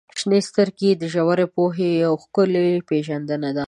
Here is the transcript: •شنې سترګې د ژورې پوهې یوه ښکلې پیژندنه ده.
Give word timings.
•شنې 0.19 0.39
سترګې 0.49 0.89
د 0.95 1.03
ژورې 1.13 1.45
پوهې 1.55 1.89
یوه 2.03 2.19
ښکلې 2.23 2.67
پیژندنه 2.89 3.49
ده. 3.55 3.59